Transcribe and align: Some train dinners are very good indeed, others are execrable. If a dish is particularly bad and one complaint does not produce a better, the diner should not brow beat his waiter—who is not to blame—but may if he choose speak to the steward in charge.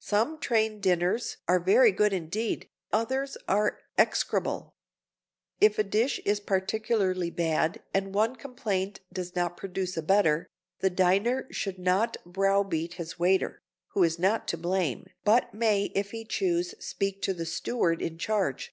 Some 0.00 0.38
train 0.38 0.80
dinners 0.80 1.36
are 1.46 1.60
very 1.60 1.92
good 1.92 2.14
indeed, 2.14 2.70
others 2.90 3.36
are 3.46 3.80
execrable. 3.98 4.72
If 5.60 5.78
a 5.78 5.82
dish 5.84 6.20
is 6.24 6.40
particularly 6.40 7.28
bad 7.28 7.82
and 7.92 8.14
one 8.14 8.36
complaint 8.36 9.00
does 9.12 9.36
not 9.36 9.58
produce 9.58 9.94
a 9.98 10.02
better, 10.02 10.46
the 10.78 10.88
diner 10.88 11.46
should 11.52 11.78
not 11.78 12.16
brow 12.24 12.62
beat 12.62 12.94
his 12.94 13.18
waiter—who 13.18 14.02
is 14.02 14.18
not 14.18 14.48
to 14.48 14.56
blame—but 14.56 15.52
may 15.52 15.92
if 15.94 16.12
he 16.12 16.24
choose 16.24 16.74
speak 16.82 17.20
to 17.20 17.34
the 17.34 17.44
steward 17.44 18.00
in 18.00 18.16
charge. 18.16 18.72